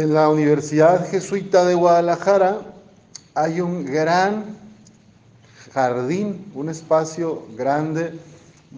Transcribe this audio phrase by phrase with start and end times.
[0.00, 2.62] En la Universidad Jesuita de Guadalajara
[3.34, 4.56] hay un gran
[5.74, 8.18] jardín, un espacio grande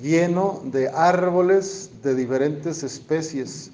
[0.00, 3.72] lleno de árboles de diferentes especies.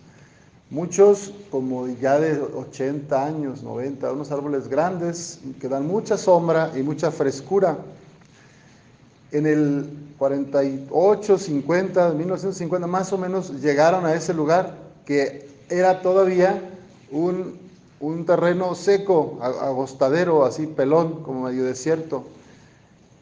[0.70, 6.82] Muchos como ya de 80 años, 90, unos árboles grandes que dan mucha sombra y
[6.82, 7.76] mucha frescura.
[9.32, 16.70] En el 48, 50, 1950 más o menos llegaron a ese lugar que era todavía
[17.14, 17.58] un,
[18.00, 22.24] un terreno seco, agostadero, así pelón, como medio desierto.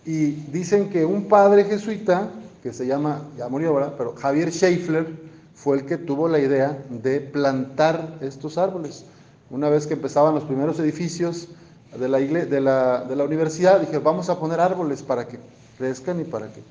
[0.04, 2.30] Y dicen que un padre jesuita,
[2.62, 3.94] que se llama, ya murió, ¿verdad?
[3.96, 5.06] Pero Javier Schaeffler
[5.54, 9.04] fue el que tuvo la idea de plantar estos árboles.
[9.50, 11.48] Una vez que empezaban los primeros edificios
[11.96, 15.38] de la, de la, de la universidad, dije, vamos a poner árboles para que
[15.76, 16.62] crezcan y para que...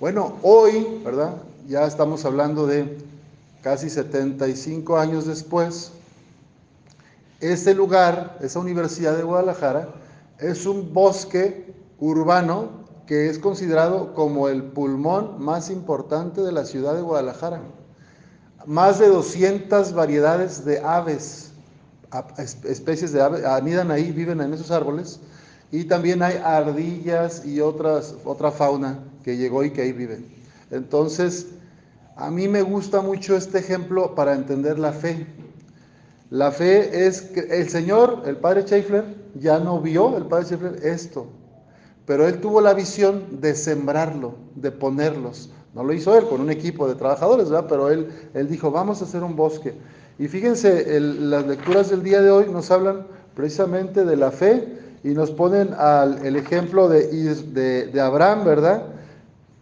[0.00, 1.34] Bueno, hoy, ¿verdad?
[1.68, 2.98] Ya estamos hablando de
[3.62, 5.92] casi 75 años después,
[7.42, 9.88] este lugar, esa Universidad de Guadalajara,
[10.38, 16.94] es un bosque urbano que es considerado como el pulmón más importante de la ciudad
[16.94, 17.60] de Guadalajara.
[18.64, 21.52] Más de 200 variedades de aves,
[22.64, 25.20] especies de aves, anidan ahí, viven en esos árboles.
[25.72, 30.32] Y también hay ardillas y otras, otra fauna que llegó y que ahí viven.
[30.70, 31.48] Entonces,
[32.14, 35.26] a mí me gusta mucho este ejemplo para entender la fe.
[36.32, 40.76] La fe es que el Señor, el Padre Schaeffler, ya no vio, el Padre Schaeffler,
[40.82, 41.26] esto.
[42.06, 45.50] Pero él tuvo la visión de sembrarlo, de ponerlos.
[45.74, 47.66] No lo hizo él con un equipo de trabajadores, ¿verdad?
[47.68, 49.74] Pero él, él dijo, vamos a hacer un bosque.
[50.18, 55.08] Y fíjense, las lecturas del día de hoy nos hablan precisamente de la fe y
[55.08, 58.84] nos ponen al, el ejemplo de, de, de Abraham, ¿verdad?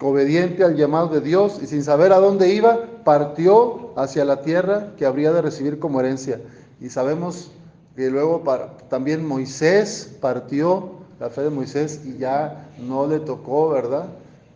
[0.00, 4.92] obediente al llamado de Dios y sin saber a dónde iba, partió hacia la tierra
[4.96, 6.40] que habría de recibir como herencia.
[6.80, 7.50] Y sabemos
[7.94, 8.42] que luego
[8.88, 14.06] también Moisés partió, la fe de Moisés, y ya no le tocó, ¿verdad?,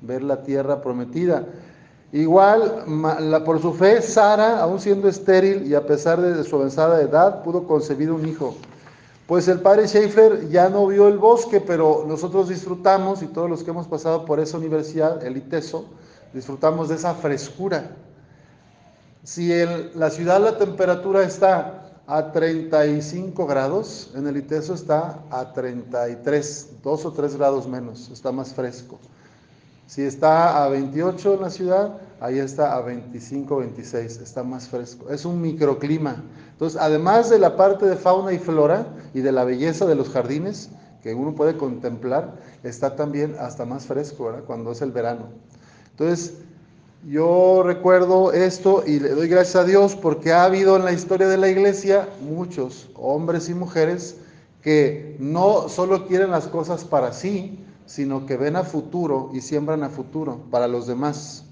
[0.00, 1.44] ver la tierra prometida.
[2.12, 2.84] Igual,
[3.44, 7.66] por su fe, Sara, aún siendo estéril y a pesar de su avanzada edad, pudo
[7.66, 8.54] concebir un hijo.
[9.26, 13.64] Pues el padre Schaefer ya no vio el bosque, pero nosotros disfrutamos, y todos los
[13.64, 15.86] que hemos pasado por esa universidad, el ITESO,
[16.32, 17.90] disfrutamos de esa frescura.
[19.22, 25.52] Si en la ciudad la temperatura está a 35 grados, en el ITESO está a
[25.52, 28.98] 33, 2 o 3 grados menos, está más fresco.
[29.86, 35.10] Si está a 28 en la ciudad, ahí está a 25, 26, está más fresco.
[35.10, 36.22] Es un microclima.
[36.52, 40.08] Entonces, además de la parte de fauna y flora y de la belleza de los
[40.08, 40.70] jardines
[41.02, 44.44] que uno puede contemplar, está también hasta más fresco, ¿verdad?
[44.46, 45.28] Cuando es el verano.
[45.90, 46.34] Entonces,
[47.06, 51.28] yo recuerdo esto y le doy gracias a Dios porque ha habido en la historia
[51.28, 54.16] de la iglesia muchos hombres y mujeres
[54.62, 59.82] que no solo quieren las cosas para sí, sino que ven a futuro y siembran
[59.82, 61.44] a futuro para los demás.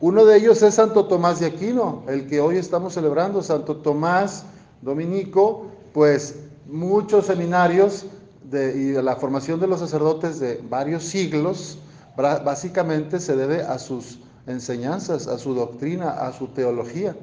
[0.00, 4.44] Uno de ellos es Santo Tomás de Aquino, el que hoy estamos celebrando, Santo Tomás
[4.82, 8.04] Dominico, pues muchos seminarios
[8.42, 11.78] de, y de la formación de los sacerdotes de varios siglos,
[12.16, 17.16] básicamente se debe a sus enseñanzas, a su doctrina, a su teología.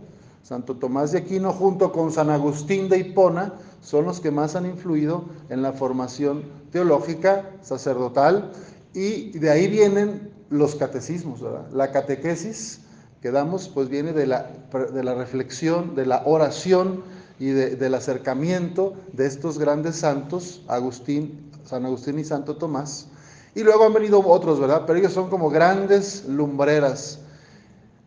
[0.44, 4.66] Santo Tomás de Aquino junto con San Agustín de Hipona son los que más han
[4.66, 8.52] influido en la formación teológica, sacerdotal,
[8.94, 11.42] y de ahí vienen los catecismos.
[11.72, 12.82] La catequesis
[13.22, 14.52] que damos pues viene de la,
[14.94, 17.04] de la reflexión, de la oración
[17.40, 23.08] y del acercamiento de estos grandes santos, Agustín, San Agustín y Santo Tomás.
[23.56, 24.84] Y luego han venido otros, ¿verdad?
[24.88, 27.20] Pero ellos son como grandes lumbreras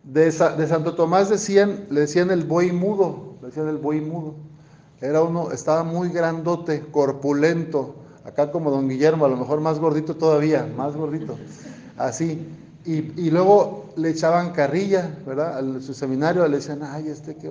[0.05, 4.35] de, Santo Tomás decían, le decían el buey mudo, le decían el buey mudo.
[5.01, 10.15] Era uno, estaba muy grandote, corpulento, acá como don Guillermo, a lo mejor más gordito
[10.15, 11.37] todavía, más gordito,
[11.97, 12.47] así.
[12.85, 15.57] Y, luego le echaban carrilla, ¿verdad?
[15.57, 17.49] A su seminario le decían, ay, este que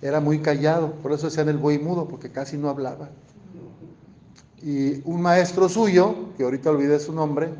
[0.00, 3.08] era muy callado, por eso decían el buey mudo, porque casi no hablaba.
[4.62, 7.50] Y un maestro suyo, que ahorita olvidé su nombre,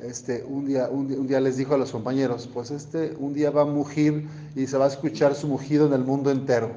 [0.00, 3.62] este, un, día, un, día les dijo a los compañeros, pues este un día va
[3.62, 6.70] a mugir y se va a escuchar su mugido en el mundo entero.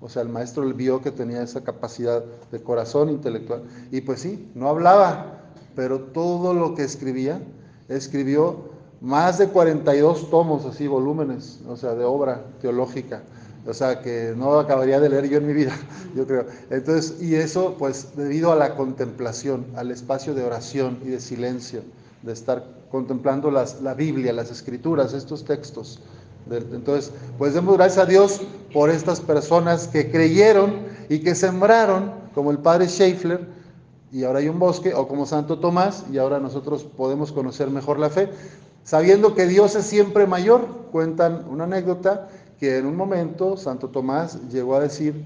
[0.00, 2.22] O sea, el maestro vio que tenía esa capacidad
[2.52, 3.62] de corazón intelectual.
[3.90, 7.40] Y pues sí, no hablaba, pero todo lo que escribía,
[7.88, 8.70] escribió
[9.00, 13.22] más de 42 tomos, así, volúmenes, o sea, de obra teológica.
[13.66, 15.76] O sea, que no acabaría de leer yo en mi vida,
[16.14, 16.46] yo creo.
[16.70, 21.82] Entonces, y eso, pues, debido a la contemplación, al espacio de oración y de silencio
[22.22, 26.00] de estar contemplando las, la Biblia, las escrituras, estos textos.
[26.50, 28.40] Entonces, pues demos gracias a Dios
[28.72, 30.74] por estas personas que creyeron
[31.08, 33.48] y que sembraron, como el padre Schaeffler,
[34.12, 37.98] y ahora hay un bosque, o como Santo Tomás, y ahora nosotros podemos conocer mejor
[37.98, 38.28] la fe,
[38.84, 40.66] sabiendo que Dios es siempre mayor.
[40.92, 45.24] Cuentan una anécdota que en un momento Santo Tomás llegó a decir,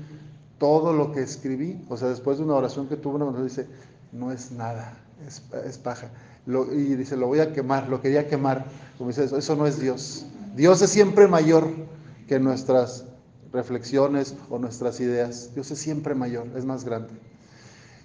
[0.60, 3.66] todo lo que escribí, o sea, después de una oración que tuvo, nos dice,
[4.12, 4.94] no es nada,
[5.26, 6.10] es, paja.
[6.46, 8.66] y dice, lo voy a quemar, lo quería quemar.
[8.98, 10.26] Como dice eso, eso no es Dios.
[10.54, 11.66] Dios es siempre mayor
[12.28, 13.04] que nuestras
[13.52, 15.50] reflexiones o nuestras ideas.
[15.54, 17.14] Dios es siempre mayor, es más grande.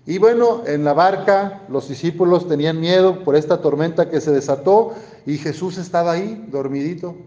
[0.05, 4.93] Y bueno, en la barca los discípulos tenían miedo por esta tormenta que se desató
[5.25, 7.17] y Jesús estaba ahí, dormidito,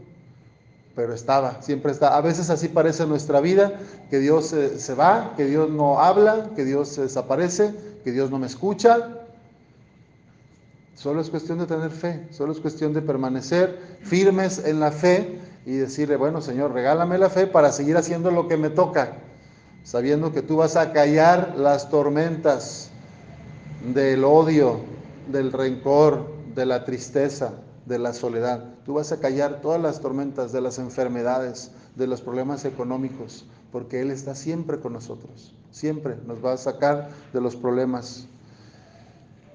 [0.98, 2.16] pero estaba, siempre está.
[2.16, 3.78] A veces así parece nuestra vida,
[4.10, 7.72] que Dios se, se va, que Dios no habla, que Dios se desaparece,
[8.02, 9.10] que Dios no me escucha.
[10.96, 15.38] Solo es cuestión de tener fe, solo es cuestión de permanecer firmes en la fe
[15.64, 19.12] y decirle, bueno Señor, regálame la fe para seguir haciendo lo que me toca
[19.84, 22.90] sabiendo que tú vas a callar las tormentas
[23.94, 24.80] del odio,
[25.28, 27.54] del rencor, de la tristeza,
[27.88, 28.64] de la soledad.
[28.84, 34.00] Tú vas a callar todas las tormentas de las enfermedades, de los problemas económicos, porque
[34.02, 38.28] Él está siempre con nosotros, siempre nos va a sacar de los problemas.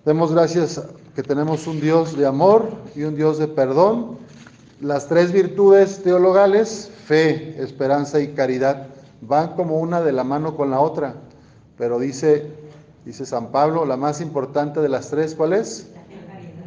[0.03, 0.81] Demos gracias
[1.15, 4.17] que tenemos un Dios de amor y un Dios de perdón.
[4.81, 8.87] Las tres virtudes teologales, fe, esperanza y caridad,
[9.21, 11.15] van como una de la mano con la otra,
[11.77, 12.51] pero dice,
[13.05, 15.92] dice San Pablo, la más importante de las tres, ¿cuál es?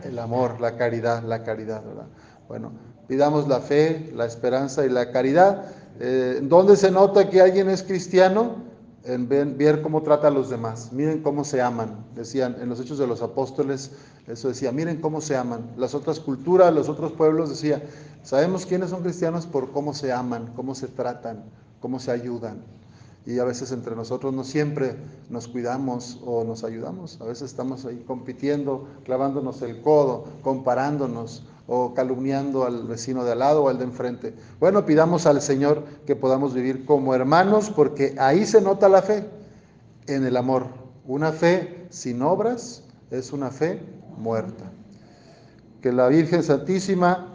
[0.04, 2.06] El amor, la caridad, la caridad, ¿verdad?
[2.48, 2.72] Bueno,
[3.08, 5.66] pidamos la fe, la esperanza y la caridad.
[5.98, 8.66] Eh, ¿Dónde se nota que alguien es cristiano?
[9.04, 10.92] En ver, cómo trata a los demás.
[10.92, 12.04] Miren cómo se aman.
[12.16, 13.92] Decían en los Hechos de los Apóstoles,
[14.26, 15.70] eso decía, miren cómo se aman.
[15.76, 17.84] Las otras culturas, los otros pueblos decía,
[18.24, 21.44] sabemos quiénes son cristianos por cómo se aman, cómo se tratan,
[21.80, 22.64] cómo se ayudan.
[23.26, 24.94] Y a veces entre nosotros no siempre
[25.30, 27.20] nos cuidamos o nos ayudamos.
[27.20, 33.40] A veces estamos ahí compitiendo, clavándonos el codo, comparándonos o calumniando al vecino de al
[33.40, 34.34] lado o al de enfrente.
[34.60, 39.28] Bueno, pidamos al Señor que podamos vivir como hermanos porque ahí se nota la fe,
[40.06, 40.68] en el amor.
[41.06, 43.80] Una fe sin obras es una fe
[44.16, 44.70] muerta.
[45.82, 47.32] Que la Virgen Santísima,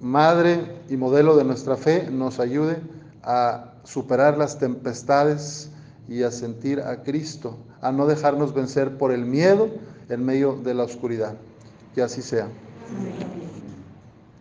[0.00, 2.76] Madre y modelo de nuestra fe, nos ayude
[3.24, 5.70] a superar las tempestades
[6.08, 9.70] y a sentir a Cristo, a no dejarnos vencer por el miedo
[10.08, 11.34] en medio de la oscuridad.
[11.94, 12.48] Que así sea.